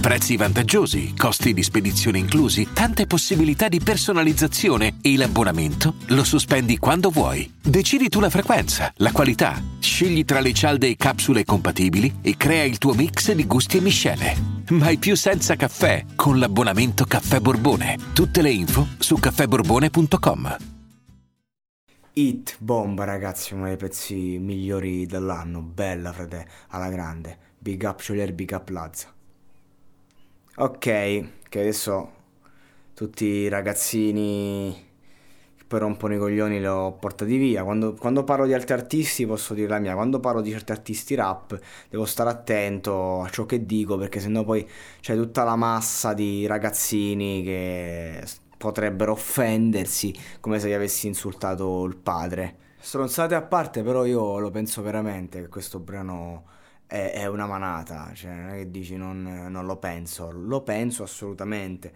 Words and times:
Prezzi 0.00 0.38
vantaggiosi, 0.38 1.14
costi 1.14 1.52
di 1.52 1.62
spedizione 1.62 2.16
inclusi, 2.16 2.68
tante 2.72 3.06
possibilità 3.06 3.68
di 3.68 3.80
personalizzazione 3.80 4.96
e 5.02 5.14
l'abbonamento 5.14 5.96
lo 6.06 6.24
sospendi 6.24 6.78
quando 6.78 7.10
vuoi. 7.10 7.52
Decidi 7.62 8.08
tu 8.08 8.18
la 8.18 8.30
frequenza, 8.30 8.90
la 8.96 9.12
qualità, 9.12 9.62
scegli 9.78 10.24
tra 10.24 10.40
le 10.40 10.54
cialde 10.54 10.88
e 10.88 10.96
capsule 10.96 11.44
compatibili 11.44 12.20
e 12.22 12.38
crea 12.38 12.64
il 12.64 12.78
tuo 12.78 12.94
mix 12.94 13.30
di 13.32 13.46
gusti 13.46 13.76
e 13.76 13.80
miscele. 13.82 14.34
Mai 14.70 14.96
più 14.96 15.14
senza 15.16 15.54
caffè 15.54 16.06
con 16.16 16.38
l'abbonamento 16.38 17.04
Caffè 17.04 17.38
Borbone. 17.40 17.98
Tutte 18.14 18.40
le 18.40 18.50
info 18.50 18.86
su 18.98 19.18
caffèborbone.com. 19.18 20.56
Hit, 22.14 22.56
bomba 22.58 23.04
ragazzi, 23.04 23.52
uno 23.52 23.66
dei 23.66 23.76
pezzi 23.76 24.38
migliori 24.38 25.04
dell'anno, 25.04 25.60
bella 25.60 26.10
frate, 26.14 26.48
alla 26.68 26.88
grande. 26.88 27.36
Big 27.58 27.82
up 27.82 28.02
Cholier, 28.02 28.32
big 28.32 28.52
up 28.52 28.70
Lazza. 28.70 29.12
Ok, 30.56 30.78
che 31.48 31.60
adesso 31.60 32.10
tutti 32.92 33.24
i 33.24 33.48
ragazzini 33.48 34.88
che 35.56 35.64
poi 35.64 35.78
rompono 35.78 36.14
i 36.14 36.18
coglioni 36.18 36.58
li 36.58 36.66
ho 36.66 36.92
portati 36.92 37.36
via. 37.36 37.62
Quando, 37.62 37.94
quando 37.94 38.24
parlo 38.24 38.46
di 38.46 38.52
altri 38.52 38.74
artisti 38.74 39.26
posso 39.26 39.54
dire 39.54 39.68
la 39.68 39.78
mia, 39.78 39.94
quando 39.94 40.18
parlo 40.18 40.40
di 40.40 40.50
certi 40.50 40.72
artisti 40.72 41.14
rap 41.14 41.58
devo 41.88 42.04
stare 42.04 42.30
attento 42.30 43.22
a 43.22 43.30
ciò 43.30 43.46
che 43.46 43.64
dico 43.64 43.96
perché 43.96 44.18
sennò 44.18 44.42
poi 44.44 44.68
c'è 45.00 45.14
tutta 45.14 45.44
la 45.44 45.56
massa 45.56 46.14
di 46.14 46.46
ragazzini 46.46 47.42
che 47.44 48.22
potrebbero 48.58 49.12
offendersi 49.12 50.12
come 50.40 50.58
se 50.58 50.68
gli 50.68 50.72
avessi 50.72 51.06
insultato 51.06 51.84
il 51.84 51.96
padre. 51.96 52.56
Stronzate 52.80 53.36
a 53.36 53.42
parte, 53.42 53.82
però 53.82 54.04
io 54.04 54.38
lo 54.38 54.50
penso 54.50 54.82
veramente 54.82 55.42
che 55.42 55.48
questo 55.48 55.78
brano 55.78 56.44
è, 56.90 57.12
è 57.12 57.26
una 57.26 57.46
manata, 57.46 58.10
cioè 58.14 58.32
non 58.32 58.48
è 58.50 58.56
che 58.56 58.70
dici 58.70 58.96
non, 58.96 59.22
non 59.48 59.64
lo 59.64 59.76
penso, 59.76 60.30
lo 60.32 60.62
penso 60.62 61.04
assolutamente. 61.04 61.92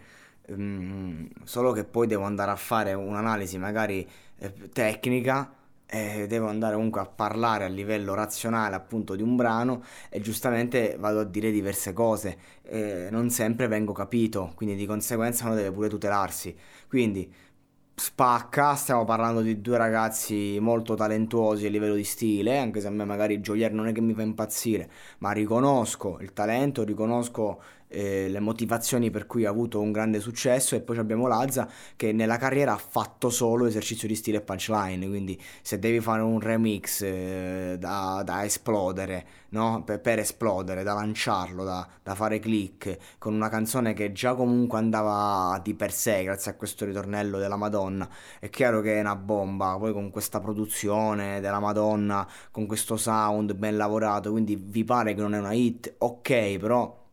Mm, 0.51 1.25
solo 1.43 1.71
che 1.73 1.83
poi 1.83 2.07
devo 2.07 2.23
andare 2.23 2.51
a 2.51 2.55
fare 2.55 2.93
un'analisi 2.93 3.57
magari 3.57 4.07
eh, 4.37 4.53
tecnica 4.71 5.53
e 5.87 6.27
devo 6.27 6.47
andare 6.47 6.75
comunque 6.75 7.01
a 7.01 7.05
parlare 7.07 7.65
a 7.65 7.67
livello 7.67 8.13
razionale 8.13 8.75
appunto 8.75 9.15
di 9.15 9.23
un 9.23 9.35
brano 9.35 9.83
e 10.09 10.21
giustamente 10.21 10.97
vado 10.99 11.19
a 11.21 11.23
dire 11.23 11.51
diverse 11.51 11.93
cose 11.93 12.37
e 12.63 13.07
non 13.11 13.29
sempre 13.31 13.67
vengo 13.67 13.91
capito 13.91 14.51
quindi 14.55 14.75
di 14.75 14.85
conseguenza 14.85 15.45
uno 15.45 15.55
deve 15.55 15.71
pure 15.71 15.89
tutelarsi 15.89 16.55
quindi 16.87 17.31
spacca 17.97 18.75
stiamo 18.75 19.05
parlando 19.05 19.39
di 19.41 19.61
due 19.61 19.77
ragazzi 19.77 20.57
molto 20.59 20.95
talentuosi 20.95 21.65
a 21.65 21.69
livello 21.69 21.95
di 21.95 22.03
stile 22.03 22.57
anche 22.57 22.81
se 22.81 22.87
a 22.87 22.89
me 22.89 23.05
magari 23.05 23.39
Jolier 23.39 23.71
non 23.71 23.87
è 23.87 23.93
che 23.93 24.01
mi 24.01 24.13
fa 24.13 24.21
impazzire 24.21 24.89
ma 25.19 25.31
riconosco 25.31 26.17
il 26.19 26.33
talento 26.33 26.83
riconosco 26.83 27.61
eh, 27.95 28.27
le 28.27 28.39
motivazioni 28.41 29.09
per 29.09 29.25
cui 29.25 29.45
ha 29.45 29.49
avuto 29.49 29.79
un 29.79 29.93
grande 29.93 30.19
successo 30.19 30.75
e 30.75 30.81
poi 30.81 30.97
abbiamo 30.97 31.27
Lazza 31.27 31.67
che 31.95 32.11
nella 32.11 32.37
carriera 32.37 32.73
ha 32.73 32.77
fatto 32.77 33.29
solo 33.29 33.65
esercizio 33.65 34.07
di 34.07 34.15
stile 34.15 34.41
punchline, 34.41 35.07
quindi 35.07 35.41
se 35.61 35.79
devi 35.79 36.01
fare 36.01 36.21
un 36.21 36.39
remix 36.41 37.01
eh, 37.01 37.77
da, 37.79 38.21
da, 38.25 38.43
esplodere, 38.43 39.25
no? 39.49 39.83
per, 39.85 40.01
per, 40.01 40.19
esplodere, 40.19 40.83
da 40.83 40.93
lanciarlo, 40.93 41.63
da, 41.63 41.87
da, 42.03 42.15
fare 42.15 42.39
click 42.39 42.97
con 43.17 43.33
una 43.33 43.47
canzone 43.47 43.93
che 43.93 44.11
già 44.11 44.35
comunque 44.35 44.77
andava 44.77 45.57
di 45.63 45.73
per 45.73 45.93
sé 45.93 46.23
grazie 46.23 46.51
a 46.51 46.55
questo 46.55 46.83
ritornello 46.83 47.37
della 47.37 47.55
Madonna, 47.55 48.09
è 48.39 48.49
chiaro 48.49 48.81
che 48.81 48.97
è 48.97 48.99
una 48.99 49.15
bomba, 49.15 49.77
poi 49.79 49.93
con 49.93 50.09
questa 50.09 50.41
produzione 50.41 51.39
della 51.39 51.59
Madonna, 51.59 52.27
con 52.51 52.65
questo 52.65 52.97
sound 52.97 53.53
ben 53.53 53.77
lavorato, 53.77 54.31
quindi 54.31 54.57
vi 54.57 54.83
pare 54.83 55.13
che 55.13 55.21
non 55.21 55.33
è 55.33 55.39
una 55.39 55.53
hit, 55.53 55.95
ok, 55.99 56.57
però 56.57 57.03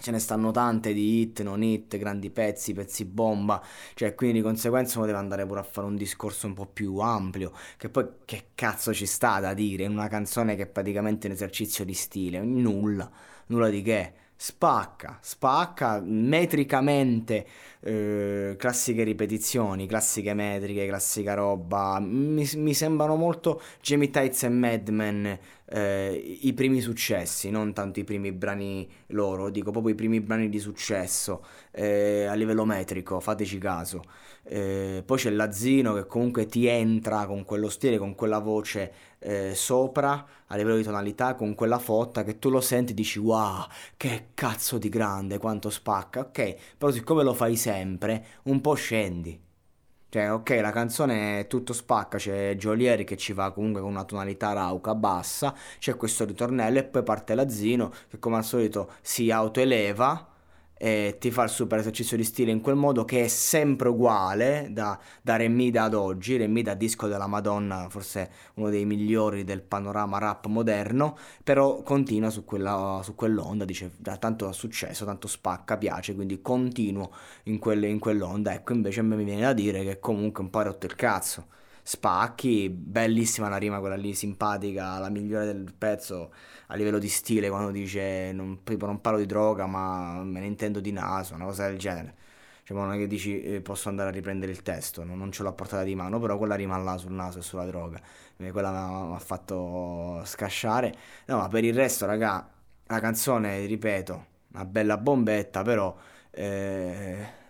ce 0.00 0.10
ne 0.10 0.18
stanno 0.18 0.50
tante 0.50 0.92
di 0.92 1.20
hit, 1.20 1.42
non 1.42 1.62
hit, 1.62 1.96
grandi 1.98 2.30
pezzi, 2.30 2.72
pezzi 2.72 3.04
bomba, 3.04 3.62
cioè 3.94 4.14
quindi 4.14 4.38
di 4.38 4.42
conseguenza 4.42 4.98
uno 4.98 5.06
deve 5.06 5.18
andare 5.18 5.46
pure 5.46 5.60
a 5.60 5.62
fare 5.62 5.86
un 5.86 5.96
discorso 5.96 6.46
un 6.46 6.54
po' 6.54 6.66
più 6.66 6.98
ampio, 6.98 7.52
che 7.76 7.88
poi 7.88 8.06
che 8.24 8.46
cazzo 8.54 8.92
ci 8.94 9.06
sta 9.06 9.38
da 9.40 9.54
dire? 9.54 9.84
In 9.84 9.92
una 9.92 10.08
canzone 10.08 10.56
che 10.56 10.62
è 10.62 10.66
praticamente 10.66 11.26
un 11.26 11.34
esercizio 11.34 11.84
di 11.84 11.94
stile, 11.94 12.40
nulla, 12.40 13.10
nulla 13.46 13.68
di 13.68 13.82
che. 13.82 14.14
Spacca, 14.42 15.18
spacca 15.20 16.00
metricamente, 16.02 17.46
eh, 17.82 18.54
classiche 18.56 19.02
ripetizioni, 19.02 19.86
classiche 19.86 20.34
metriche, 20.34 20.86
classica 20.86 21.34
roba, 21.34 21.98
mi, 22.00 22.48
mi 22.54 22.74
sembrano 22.74 23.16
molto 23.16 23.60
Jamie 23.80 24.10
Tights 24.10 24.44
e 24.44 24.48
Madman 24.48 25.38
eh, 25.72 26.38
i 26.42 26.52
primi 26.52 26.80
successi, 26.80 27.50
non 27.50 27.72
tanto 27.72 27.98
i 27.98 28.04
primi 28.04 28.30
brani 28.32 28.88
loro, 29.08 29.50
dico 29.50 29.70
proprio 29.70 29.92
i 29.92 29.96
primi 29.96 30.20
brani 30.20 30.48
di 30.48 30.58
successo 30.58 31.44
eh, 31.70 32.26
a 32.26 32.34
livello 32.34 32.64
metrico, 32.64 33.18
fateci 33.20 33.58
caso. 33.58 34.02
Eh, 34.44 35.02
poi 35.06 35.18
c'è 35.18 35.30
Lazzino 35.30 35.94
che 35.94 36.06
comunque 36.06 36.46
ti 36.46 36.66
entra 36.66 37.26
con 37.26 37.44
quello 37.44 37.68
stile, 37.68 37.96
con 37.98 38.14
quella 38.14 38.38
voce 38.38 38.92
eh, 39.20 39.54
sopra 39.54 40.26
a 40.48 40.56
livello 40.56 40.76
di 40.76 40.82
tonalità, 40.82 41.34
con 41.34 41.54
quella 41.54 41.78
fotta 41.78 42.24
che 42.24 42.38
tu 42.38 42.50
lo 42.50 42.60
senti 42.60 42.92
e 42.92 42.94
dici 42.94 43.18
wow, 43.18 43.64
che 43.96 44.28
cazzo 44.34 44.78
di 44.78 44.88
grande, 44.88 45.38
quanto 45.38 45.70
spacca, 45.70 46.20
ok, 46.20 46.56
però 46.76 46.90
siccome 46.92 47.22
lo 47.22 47.32
fai 47.32 47.56
sempre, 47.56 47.71
un 47.80 48.60
po' 48.60 48.74
scendi. 48.74 49.40
Cioè, 50.08 50.30
ok, 50.30 50.58
la 50.60 50.72
canzone 50.72 51.40
è 51.40 51.46
tutto 51.46 51.72
spacca, 51.72 52.18
c'è 52.18 52.54
Jolieri 52.56 53.02
che 53.04 53.16
ci 53.16 53.32
va 53.32 53.50
comunque 53.50 53.80
con 53.80 53.88
una 53.90 54.04
tonalità 54.04 54.52
rauca 54.52 54.94
bassa, 54.94 55.54
c'è 55.78 55.96
questo 55.96 56.26
ritornello 56.26 56.78
e 56.80 56.84
poi 56.84 57.02
parte 57.02 57.34
Lazzino 57.34 57.90
che 58.10 58.18
come 58.18 58.36
al 58.36 58.44
solito 58.44 58.92
si 59.00 59.30
autoeleva 59.30 60.31
e 60.84 61.18
ti 61.20 61.30
fa 61.30 61.44
il 61.44 61.48
super 61.48 61.78
esercizio 61.78 62.16
di 62.16 62.24
stile 62.24 62.50
in 62.50 62.60
quel 62.60 62.74
modo 62.74 63.04
che 63.04 63.22
è 63.22 63.28
sempre 63.28 63.88
uguale 63.88 64.66
da, 64.72 64.98
da 65.22 65.36
Remida 65.36 65.84
ad 65.84 65.94
oggi, 65.94 66.36
Remida 66.36 66.74
disco 66.74 67.06
della 67.06 67.28
Madonna, 67.28 67.88
forse 67.88 68.28
uno 68.54 68.68
dei 68.68 68.84
migliori 68.84 69.44
del 69.44 69.62
panorama 69.62 70.18
rap 70.18 70.46
moderno, 70.46 71.16
però 71.44 71.82
continua 71.82 72.30
su, 72.30 72.44
quella, 72.44 73.00
su 73.04 73.14
quell'onda, 73.14 73.64
dice 73.64 73.92
tanto 74.18 74.50
successo, 74.50 75.04
tanto 75.04 75.28
spacca, 75.28 75.78
piace, 75.78 76.16
quindi 76.16 76.42
continuo 76.42 77.12
in, 77.44 77.60
quelle, 77.60 77.86
in 77.86 78.00
quell'onda, 78.00 78.52
ecco 78.52 78.72
invece 78.72 78.98
a 78.98 79.02
me 79.04 79.14
mi 79.14 79.22
viene 79.22 79.42
da 79.42 79.52
dire 79.52 79.84
che 79.84 80.00
comunque 80.00 80.42
un 80.42 80.50
po' 80.50 80.58
ha 80.58 80.62
rotto 80.64 80.86
il 80.86 80.96
cazzo 80.96 81.46
spacchi, 81.82 82.68
bellissima 82.70 83.48
la 83.48 83.56
rima 83.56 83.80
quella 83.80 83.96
lì, 83.96 84.14
simpatica, 84.14 84.98
la 84.98 85.08
migliore 85.10 85.46
del 85.46 85.72
pezzo 85.76 86.32
a 86.68 86.74
livello 86.76 86.98
di 86.98 87.08
stile 87.08 87.48
quando 87.48 87.70
dice 87.70 88.32
non, 88.32 88.60
non 88.64 89.00
parlo 89.00 89.18
di 89.18 89.26
droga 89.26 89.66
ma 89.66 90.22
me 90.22 90.40
ne 90.40 90.46
intendo 90.46 90.80
di 90.80 90.92
naso, 90.92 91.34
una 91.34 91.44
cosa 91.44 91.66
del 91.66 91.78
genere. 91.78 92.14
Cioè, 92.64 92.76
non 92.76 92.92
è 92.92 92.96
che 92.96 93.06
dici 93.08 93.42
eh, 93.42 93.60
posso 93.60 93.88
andare 93.88 94.10
a 94.10 94.12
riprendere 94.12 94.52
il 94.52 94.62
testo, 94.62 95.02
no? 95.04 95.16
non 95.16 95.32
ce 95.32 95.42
l'ho 95.42 95.48
a 95.48 95.52
portata 95.52 95.82
di 95.82 95.94
mano, 95.96 96.20
però 96.20 96.38
quella 96.38 96.54
rima 96.54 96.76
là 96.78 96.96
sul 96.96 97.12
naso 97.12 97.40
e 97.40 97.42
sulla 97.42 97.64
droga, 97.66 98.00
quella 98.36 98.70
mi 99.06 99.14
ha 99.14 99.18
fatto 99.18 100.22
scasciare. 100.24 100.94
No, 101.26 101.38
ma 101.38 101.48
per 101.48 101.64
il 101.64 101.74
resto, 101.74 102.06
raga, 102.06 102.48
la 102.86 103.00
canzone, 103.00 103.66
ripeto, 103.66 104.26
una 104.52 104.64
bella 104.64 104.96
bombetta, 104.98 105.62
però... 105.62 105.94
Eh, 106.30 107.40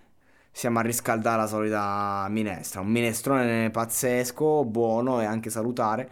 siamo 0.52 0.78
a 0.78 0.82
riscaldare 0.82 1.38
la 1.38 1.46
solita 1.46 2.26
minestra. 2.30 2.80
Un 2.80 2.88
minestrone 2.88 3.70
pazzesco, 3.70 4.64
buono 4.66 5.20
e 5.20 5.24
anche 5.24 5.50
salutare. 5.50 6.10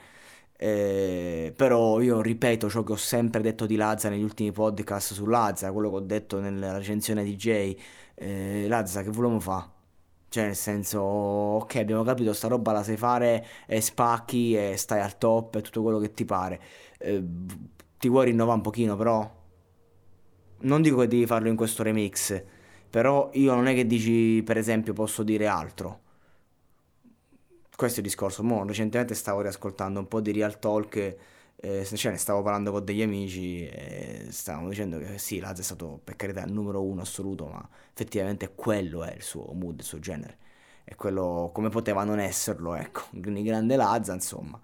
Eh, 0.57 1.53
però 1.57 2.01
io 2.01 2.21
ripeto 2.21 2.69
ciò 2.69 2.83
che 2.83 2.93
ho 2.93 2.97
sempre 2.97 3.41
detto 3.43 3.67
di 3.67 3.77
Lazza 3.77 4.09
negli 4.09 4.23
ultimi 4.23 4.53
podcast 4.53 5.13
su 5.15 5.27
Lazza, 5.27 5.73
quello 5.73 5.91
che 5.91 5.97
ho 5.97 6.01
detto 6.01 6.41
nella 6.41 6.77
recensione 6.77 7.25
DJ. 7.25 7.77
Eh, 8.15 8.67
Lazza, 8.69 9.03
che 9.03 9.11
volevamo 9.11 9.41
fare? 9.41 9.79
Cioè, 10.29 10.45
nel 10.45 10.57
senso, 10.57 11.01
ok, 11.01 11.77
abbiamo 11.77 12.03
capito, 12.05 12.33
sta 12.33 12.49
roba 12.49 12.73
la 12.73 12.83
sai 12.83 12.97
fare 12.97 13.45
e 13.67 13.81
spacchi 13.81 14.55
e 14.55 14.77
stai 14.77 15.01
al 15.01 15.19
top 15.19 15.57
e 15.57 15.63
tutto 15.63 15.83
quello 15.83 15.99
che 15.99 16.13
ti 16.13 16.25
pare. 16.25 16.61
Eh, 16.99 17.23
ti 17.99 18.09
vuoi 18.09 18.27
rinnovare 18.27 18.57
un 18.57 18.63
pochino, 18.63 18.97
però? 18.97 19.39
Non 20.63 20.83
dico 20.83 20.99
che 21.01 21.09
devi 21.09 21.27
farlo 21.27 21.49
in 21.49 21.57
questo 21.57 21.83
remix 21.83 22.43
però 22.91 23.31
io 23.35 23.55
non 23.55 23.69
è 23.69 23.75
che 23.75 23.87
dici, 23.87 24.43
per 24.45 24.59
esempio, 24.59 24.93
posso 24.93 25.23
dire 25.23 25.47
altro. 25.47 26.01
Questo 27.77 28.01
è 28.01 28.03
il 28.03 28.09
discorso. 28.09 28.43
Mo, 28.43 28.65
recentemente 28.67 29.15
stavo 29.15 29.41
riascoltando 29.41 30.01
un 30.01 30.09
po' 30.09 30.21
di 30.21 30.33
Real 30.33 30.59
Talk, 30.59 31.17
eh, 31.57 31.85
cioè 31.85 32.13
ne 32.13 32.19
stavo 32.19 32.43
parlando 32.43 32.73
con 32.73 32.85
degli 32.85 33.03
amici 33.03 33.67
e 33.67 34.27
stavamo 34.31 34.69
dicendo 34.69 34.99
che 34.99 35.19
sì, 35.19 35.39
Laz 35.41 35.59
è 35.61 35.63
stato 35.63 36.01
per 36.03 36.17
carità 36.17 36.43
il 36.45 36.53
numero 36.53 36.83
uno 36.83 37.03
assoluto, 37.03 37.47
ma 37.47 37.67
effettivamente 37.93 38.53
quello 38.55 39.05
è 39.05 39.15
il 39.15 39.23
suo 39.23 39.53
mood, 39.53 39.79
il 39.79 39.85
suo 39.85 39.99
genere. 39.99 40.39
E 40.85 40.95
quello 40.97 41.51
come 41.55 41.69
poteva 41.69 42.05
non 42.05 42.19
esserlo, 42.19 42.75
ecco. 42.75 43.03
Il 43.13 43.43
grande 43.43 43.77
Lazza, 43.77 44.13
insomma. 44.13 44.61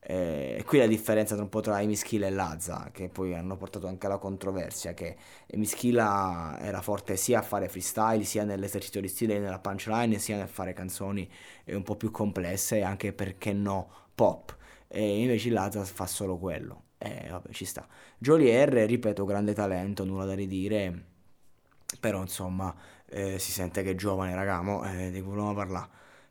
Eh, 0.00 0.62
qui 0.64 0.78
la 0.78 0.86
differenza 0.86 1.34
tra 1.34 1.42
un 1.42 1.48
po' 1.50 1.60
tra 1.60 1.80
Emischila 1.82 2.26
e 2.26 2.30
Lazza, 2.30 2.90
che 2.92 3.08
poi 3.08 3.34
hanno 3.34 3.56
portato 3.56 3.86
anche 3.88 4.06
alla 4.06 4.18
controversia, 4.18 4.94
che 4.94 5.16
Emischila 5.46 6.58
era 6.60 6.80
forte 6.80 7.16
sia 7.16 7.40
a 7.40 7.42
fare 7.42 7.68
freestyle, 7.68 8.24
sia 8.24 8.44
nell'esercizio 8.44 9.00
di 9.00 9.08
stile 9.08 9.38
nella 9.38 9.58
punchline, 9.58 10.18
sia 10.18 10.36
nel 10.36 10.48
fare 10.48 10.72
canzoni 10.72 11.28
un 11.66 11.82
po' 11.82 11.96
più 11.96 12.10
complesse 12.10 12.78
e 12.78 12.82
anche 12.82 13.12
perché 13.12 13.52
no 13.52 13.90
pop. 14.14 14.56
E 14.88 15.20
invece 15.20 15.50
Lazza 15.50 15.84
fa 15.84 16.06
solo 16.06 16.38
quello. 16.38 16.84
E 16.98 17.28
vabbè, 17.30 17.52
ci 17.52 17.64
sta. 17.64 17.86
Jolier, 18.18 18.68
ripeto, 18.70 19.24
grande 19.24 19.52
talento, 19.52 20.04
nulla 20.04 20.24
da 20.24 20.34
ridire. 20.34 21.04
Però 22.00 22.20
insomma, 22.20 22.74
eh, 23.06 23.38
si 23.38 23.50
sente 23.52 23.82
che 23.82 23.90
è 23.90 23.94
giovane, 23.94 24.34
ragamo, 24.34 24.84
eh, 24.84 25.10
di 25.10 25.20
volevamo 25.20 25.54
parlare 25.54 25.88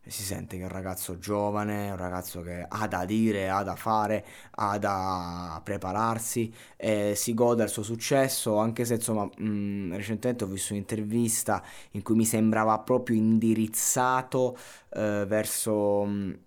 si 0.09 0.23
sente 0.23 0.55
che 0.57 0.61
è 0.63 0.65
un 0.65 0.71
ragazzo 0.71 1.17
giovane, 1.19 1.89
un 1.89 1.97
ragazzo 1.97 2.41
che 2.41 2.65
ha 2.67 2.87
da 2.87 3.05
dire, 3.05 3.49
ha 3.49 3.63
da 3.63 3.75
fare, 3.75 4.25
ha 4.51 4.77
da 4.77 5.59
prepararsi, 5.63 6.53
e 6.75 7.13
si 7.15 7.33
gode 7.33 7.57
del 7.61 7.69
suo 7.69 7.83
successo, 7.83 8.57
anche 8.57 8.85
se 8.85 8.95
insomma 8.95 9.25
mh, 9.25 9.95
recentemente 9.95 10.43
ho 10.43 10.47
visto 10.47 10.73
un'intervista 10.73 11.63
in 11.91 12.01
cui 12.03 12.15
mi 12.15 12.25
sembrava 12.25 12.79
proprio 12.79 13.17
indirizzato 13.17 14.57
eh, 14.93 15.25
verso 15.27 16.03
mh, 16.05 16.39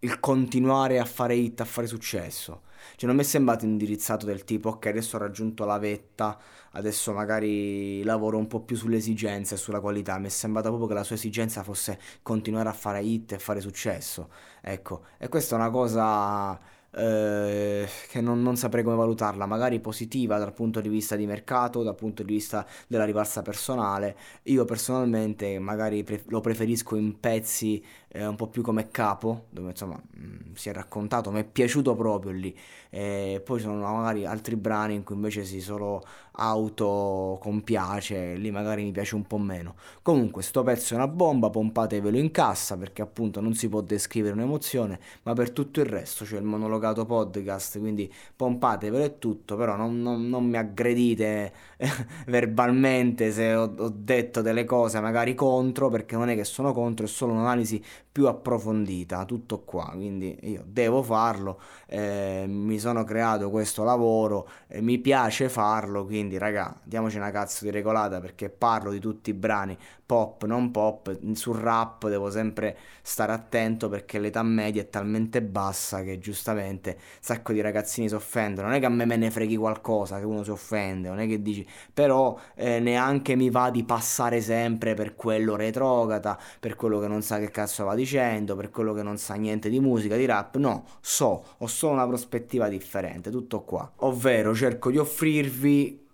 il 0.00 0.20
continuare 0.20 0.98
a 0.98 1.04
fare 1.04 1.34
hit, 1.34 1.60
a 1.60 1.64
fare 1.64 1.86
successo. 1.86 2.62
Cioè 2.96 3.06
non 3.06 3.16
mi 3.16 3.22
è 3.22 3.24
sembrato 3.24 3.64
indirizzato 3.64 4.26
del 4.26 4.44
tipo 4.44 4.70
ok 4.70 4.86
adesso 4.86 5.16
ho 5.16 5.18
raggiunto 5.18 5.64
la 5.64 5.78
vetta, 5.78 6.38
adesso 6.72 7.12
magari 7.12 8.02
lavoro 8.02 8.38
un 8.38 8.46
po' 8.46 8.60
più 8.60 8.76
sulle 8.76 8.96
esigenze 8.96 9.54
e 9.54 9.58
sulla 9.58 9.80
qualità, 9.80 10.18
mi 10.18 10.26
è 10.26 10.30
sembrato 10.30 10.68
proprio 10.68 10.88
che 10.88 10.94
la 10.94 11.04
sua 11.04 11.16
esigenza 11.16 11.62
fosse 11.62 11.98
continuare 12.22 12.68
a 12.68 12.72
fare 12.72 13.02
hit 13.02 13.32
e 13.32 13.38
fare 13.38 13.60
successo. 13.60 14.30
Ecco, 14.60 15.04
e 15.18 15.28
questa 15.28 15.56
è 15.56 15.58
una 15.58 15.70
cosa 15.70 16.58
eh, 16.96 17.88
che 18.08 18.20
non, 18.20 18.40
non, 18.42 18.56
saprei 18.56 18.84
come 18.84 18.96
valutarla, 18.96 19.46
magari 19.46 19.80
positiva 19.80 20.38
dal 20.38 20.52
punto 20.52 20.80
di 20.80 20.88
vista 20.88 21.16
di 21.16 21.26
mercato, 21.26 21.82
dal 21.82 21.94
punto 21.94 22.22
di 22.22 22.32
vista 22.32 22.66
della 22.86 23.04
rivalsa 23.04 23.42
personale. 23.42 24.16
Io 24.44 24.64
personalmente 24.64 25.58
magari 25.58 26.04
pre- 26.04 26.22
lo 26.26 26.40
preferisco 26.40 26.96
in 26.96 27.18
pezzi 27.18 27.84
eh, 28.16 28.24
un 28.24 28.36
po' 28.36 28.46
più 28.46 28.62
come 28.62 28.90
capo, 28.90 29.46
dove 29.50 29.70
insomma 29.70 29.96
mh, 29.96 30.24
mm, 30.24 30.54
si 30.54 30.68
è 30.68 30.72
raccontato, 30.72 31.32
mi 31.32 31.40
è 31.40 31.44
piaciuto 31.44 31.96
proprio 31.96 32.30
lì. 32.30 32.56
E 32.88 33.42
poi 33.44 33.58
ci 33.58 33.64
sono 33.64 33.80
magari 33.92 34.24
altri 34.24 34.54
brani 34.54 34.94
in 34.94 35.02
cui 35.02 35.16
invece 35.16 35.44
si 35.44 35.60
solo 35.60 36.00
auto 36.36 37.38
compiace, 37.40 38.34
lì 38.36 38.50
magari 38.52 38.84
mi 38.84 38.92
piace 38.92 39.16
un 39.16 39.26
po' 39.26 39.38
meno. 39.38 39.74
Comunque, 40.02 40.42
sto 40.42 40.62
pezzo 40.62 40.94
è 40.94 40.96
una 40.96 41.08
bomba, 41.08 41.50
pompatevelo 41.50 42.16
in 42.16 42.30
cassa 42.30 42.76
perché 42.76 43.02
appunto 43.02 43.40
non 43.40 43.54
si 43.54 43.68
può 43.68 43.80
descrivere 43.80 44.34
un'emozione, 44.34 45.00
ma 45.24 45.32
per 45.32 45.50
tutto 45.50 45.80
il 45.80 45.86
resto 45.86 46.24
c'è 46.24 46.36
il 46.36 46.44
monologato 46.44 47.04
podcast, 47.04 47.80
quindi 47.80 48.12
pompatevelo 48.36 49.02
è 49.04 49.18
tutto, 49.18 49.56
però 49.56 49.74
non, 49.74 50.00
non, 50.00 50.28
non 50.28 50.44
mi 50.46 50.56
aggredite 50.56 51.52
verbalmente 52.26 53.32
se 53.32 53.54
ho, 53.54 53.74
ho 53.76 53.92
detto 53.92 54.40
delle 54.40 54.64
cose 54.64 55.00
magari 55.00 55.34
contro, 55.34 55.88
perché 55.88 56.14
non 56.14 56.28
è 56.28 56.36
che 56.36 56.44
sono 56.44 56.72
contro, 56.72 57.06
è 57.06 57.08
solo 57.08 57.32
un'analisi 57.32 57.82
più 58.10 58.28
approfondita, 58.28 59.24
tutto 59.24 59.62
qua, 59.64 59.90
quindi 59.92 60.38
io 60.42 60.62
devo 60.66 61.02
farlo, 61.02 61.60
eh, 61.86 62.44
mi 62.46 62.78
sono 62.78 63.02
creato 63.02 63.50
questo 63.50 63.82
lavoro, 63.82 64.48
eh, 64.68 64.80
mi 64.80 64.98
piace 64.98 65.48
farlo, 65.48 66.04
quindi 66.04 66.38
raga, 66.38 66.78
diamoci 66.84 67.16
una 67.16 67.32
cazzo 67.32 67.64
di 67.64 67.72
regolata 67.72 68.20
perché 68.20 68.50
parlo 68.50 68.92
di 68.92 69.00
tutti 69.00 69.30
i 69.30 69.34
brani, 69.34 69.76
pop, 70.06 70.44
non 70.44 70.70
pop, 70.70 71.16
sul 71.32 71.56
rap 71.56 72.08
devo 72.08 72.30
sempre 72.30 72.76
stare 73.02 73.32
attento 73.32 73.88
perché 73.88 74.18
l'età 74.18 74.42
media 74.42 74.82
è 74.82 74.88
talmente 74.88 75.42
bassa 75.42 76.02
che 76.02 76.18
giustamente 76.18 76.90
un 76.90 76.98
sacco 77.20 77.52
di 77.52 77.60
ragazzini 77.60 78.08
si 78.08 78.14
offendono, 78.14 78.68
non 78.68 78.76
è 78.76 78.80
che 78.80 78.86
a 78.86 78.90
me 78.90 79.06
me 79.06 79.16
ne 79.16 79.30
freghi 79.30 79.56
qualcosa 79.56 80.18
che 80.18 80.24
uno 80.24 80.44
si 80.44 80.50
offende, 80.50 81.08
non 81.08 81.18
è 81.18 81.26
che 81.26 81.42
dici, 81.42 81.66
però 81.92 82.38
eh, 82.54 82.78
neanche 82.80 83.34
mi 83.34 83.50
va 83.50 83.70
di 83.70 83.82
passare 83.84 84.40
sempre 84.40 84.94
per 84.94 85.14
quello 85.16 85.56
retrograda, 85.56 86.38
per 86.60 86.76
quello 86.76 87.00
che 87.00 87.08
non 87.08 87.22
sa 87.22 87.38
che 87.38 87.50
cazzo 87.50 87.84
va 87.84 87.93
dicendo, 87.94 88.56
per 88.56 88.70
quello 88.70 88.92
che 88.92 89.02
non 89.02 89.18
sa 89.18 89.34
niente 89.34 89.68
di 89.68 89.80
musica, 89.80 90.16
di 90.16 90.24
rap, 90.24 90.56
no, 90.56 90.84
so, 91.00 91.44
ho 91.58 91.66
solo 91.66 91.94
una 91.94 92.06
prospettiva 92.06 92.68
differente, 92.68 93.30
tutto 93.30 93.62
qua, 93.62 93.90
ovvero 93.96 94.54
cerco 94.54 94.90
di 94.90 94.98
offrirvi 94.98 96.04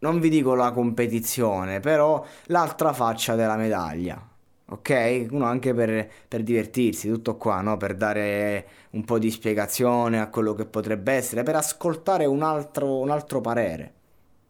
non 0.00 0.18
vi 0.18 0.28
dico 0.28 0.54
la 0.54 0.72
competizione, 0.72 1.80
però 1.80 2.24
l'altra 2.46 2.92
faccia 2.92 3.34
della 3.34 3.56
medaglia. 3.56 4.28
Ok? 4.72 5.26
Uno 5.30 5.44
anche 5.46 5.74
per, 5.74 6.08
per 6.28 6.42
divertirsi, 6.42 7.08
tutto 7.08 7.36
qua, 7.36 7.60
no? 7.60 7.76
Per 7.76 7.96
dare 7.96 8.68
un 8.90 9.04
po' 9.04 9.18
di 9.18 9.30
spiegazione 9.30 10.20
a 10.20 10.28
quello 10.28 10.54
che 10.54 10.64
potrebbe 10.64 11.12
essere, 11.12 11.42
per 11.42 11.56
ascoltare 11.56 12.24
un 12.24 12.42
altro, 12.42 12.98
un 12.98 13.10
altro 13.10 13.40
parere. 13.40 13.94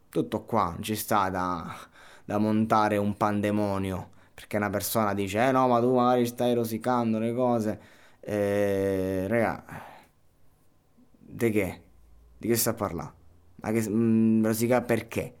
Tutto 0.09 0.43
qua, 0.43 0.69
non 0.73 0.83
ci 0.83 0.95
sta 0.95 1.29
da, 1.29 1.75
da 2.23 2.37
montare 2.37 2.97
un 2.97 3.17
pandemonio. 3.17 4.09
Perché 4.41 4.57
una 4.57 4.71
persona 4.71 5.13
dice, 5.13 5.47
eh 5.47 5.51
no, 5.51 5.67
ma 5.67 5.79
tu 5.79 5.93
magari 5.93 6.25
stai 6.25 6.55
rosicando 6.55 7.19
le 7.19 7.31
cose. 7.31 7.79
Eh, 8.19 9.27
raga, 9.27 9.63
di 11.19 11.51
che? 11.51 11.81
Di 12.39 12.47
che 12.47 12.55
sta 12.55 12.71
a 12.71 12.73
parlare? 12.73 13.13
Ma 13.57 13.71
che 13.71 13.87
mm, 13.87 14.43
rosicare 14.43 14.83
perché? 14.83 15.35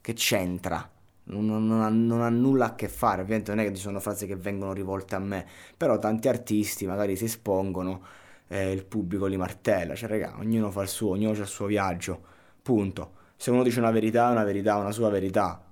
che 0.00 0.14
c'entra? 0.14 0.90
Non, 1.24 1.44
non, 1.44 1.82
ha, 1.82 1.90
non, 1.90 2.22
ha, 2.22 2.30
nulla 2.30 2.66
a 2.66 2.74
che 2.74 2.88
fare, 2.88 3.20
ovviamente 3.20 3.54
non 3.54 3.62
è 3.62 3.68
che 3.68 3.74
ci 3.74 3.82
sono 3.82 4.00
frasi 4.00 4.26
che 4.26 4.36
vengono 4.36 4.72
rivolte 4.72 5.14
a 5.14 5.18
me, 5.18 5.46
però 5.76 5.98
tanti 5.98 6.28
artisti 6.28 6.86
magari 6.86 7.14
si 7.14 7.24
espongono, 7.24 8.02
eh, 8.48 8.72
il 8.72 8.86
pubblico 8.86 9.26
li 9.26 9.36
martella, 9.36 9.94
cioè 9.94 10.08
raga, 10.08 10.38
ognuno 10.38 10.70
fa 10.70 10.80
il 10.80 10.88
suo, 10.88 11.10
ognuno 11.10 11.32
ha 11.32 11.40
il 11.40 11.46
suo 11.46 11.66
viaggio, 11.66 12.22
punto. 12.62 13.16
Se 13.36 13.50
uno 13.50 13.62
dice 13.62 13.80
una 13.80 13.90
verità 13.90 14.28
è 14.30 14.32
una 14.32 14.44
verità, 14.44 14.76
una 14.76 14.92
sua 14.92 15.10
verità, 15.10 15.62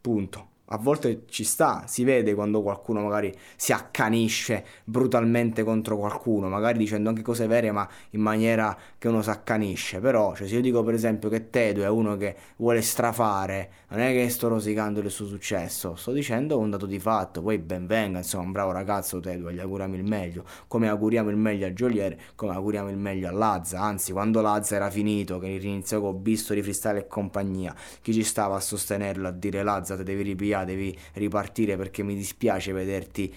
punto 0.00 0.51
a 0.72 0.78
volte 0.78 1.24
ci 1.28 1.44
sta, 1.44 1.84
si 1.86 2.02
vede 2.02 2.34
quando 2.34 2.62
qualcuno 2.62 3.02
magari 3.02 3.32
si 3.56 3.72
accanisce 3.72 4.64
brutalmente 4.84 5.62
contro 5.64 5.98
qualcuno, 5.98 6.48
magari 6.48 6.78
dicendo 6.78 7.10
anche 7.10 7.20
cose 7.20 7.46
vere 7.46 7.70
ma 7.72 7.86
in 8.10 8.20
maniera 8.20 8.76
che 8.96 9.08
uno 9.08 9.20
si 9.20 9.28
accanisce, 9.28 10.00
però 10.00 10.34
cioè, 10.34 10.48
se 10.48 10.54
io 10.54 10.60
dico 10.62 10.82
per 10.82 10.94
esempio 10.94 11.28
che 11.28 11.50
Tedo 11.50 11.82
è 11.82 11.88
uno 11.88 12.16
che 12.16 12.34
vuole 12.56 12.80
strafare, 12.80 13.70
non 13.88 14.00
è 14.00 14.12
che 14.12 14.30
sto 14.30 14.48
rosicando 14.48 15.00
il 15.00 15.10
suo 15.10 15.26
successo, 15.26 15.94
sto 15.94 16.12
dicendo 16.12 16.58
un 16.58 16.70
dato 16.70 16.86
di 16.86 16.98
fatto, 16.98 17.42
poi 17.42 17.58
ben 17.58 17.86
venga, 17.86 18.18
insomma 18.18 18.44
un 18.44 18.52
bravo 18.52 18.72
ragazzo 18.72 19.20
Tedo, 19.20 19.52
gli 19.52 19.60
auguriamo 19.60 19.94
il 19.94 20.04
meglio, 20.04 20.44
come 20.68 20.88
auguriamo 20.88 21.28
il 21.28 21.36
meglio 21.36 21.66
a 21.66 21.70
Jolier, 21.70 22.16
come 22.34 22.52
auguriamo 22.52 22.88
il 22.88 22.96
meglio 22.96 23.28
a 23.28 23.32
Lazza, 23.32 23.78
anzi 23.80 24.12
quando 24.12 24.40
Lazza 24.40 24.74
era 24.74 24.88
finito, 24.88 25.38
che 25.38 25.48
iniziò 25.48 26.00
con 26.00 26.22
Bisto 26.22 26.54
freestyle 26.54 27.00
e 27.00 27.06
compagnia, 27.06 27.74
chi 28.00 28.14
ci 28.14 28.24
stava 28.24 28.56
a 28.56 28.60
sostenerlo, 28.60 29.28
a 29.28 29.32
dire 29.32 29.62
Lazza 29.62 29.96
te 29.96 30.02
devi 30.02 30.22
ripigliare 30.22 30.61
devi 30.64 30.96
ripartire 31.14 31.76
perché 31.76 32.02
mi 32.02 32.14
dispiace 32.14 32.72
vederti 32.72 33.32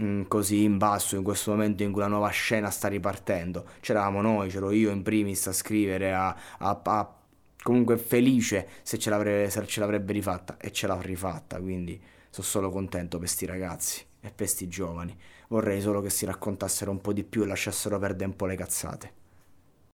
mm, 0.00 0.22
così 0.28 0.62
in 0.62 0.78
basso 0.78 1.16
in 1.16 1.22
questo 1.22 1.50
momento 1.50 1.82
in 1.82 1.92
cui 1.92 2.00
la 2.00 2.08
nuova 2.08 2.28
scena 2.28 2.70
sta 2.70 2.88
ripartendo. 2.88 3.64
C'eravamo 3.80 4.20
noi, 4.20 4.48
c'ero 4.48 4.70
io 4.70 4.90
in 4.90 5.02
primis 5.02 5.46
a 5.46 5.52
scrivere, 5.52 6.12
a, 6.12 6.36
a, 6.58 6.80
a 6.82 7.16
comunque 7.62 7.96
felice 7.96 8.68
se 8.82 8.98
ce, 8.98 9.48
se 9.50 9.66
ce, 9.66 9.80
l'avrebbe 9.80 10.12
rifatta 10.12 10.56
e 10.58 10.72
ce 10.72 10.86
l'ha 10.86 10.98
rifatta, 11.00 11.60
quindi 11.60 12.00
sono 12.30 12.46
solo 12.46 12.70
contento 12.70 13.18
per 13.18 13.26
questi 13.26 13.46
ragazzi 13.46 14.00
e 14.00 14.06
per 14.20 14.34
questi 14.34 14.68
giovani. 14.68 15.16
Vorrei 15.48 15.80
solo 15.80 16.00
che 16.00 16.10
si 16.10 16.24
raccontassero 16.24 16.90
un 16.90 17.00
po' 17.00 17.12
di 17.12 17.24
più 17.24 17.42
e 17.42 17.46
lasciassero 17.46 17.98
perdere 17.98 18.30
un 18.30 18.36
po' 18.36 18.46
le 18.46 18.56
cazzate. 18.56 19.12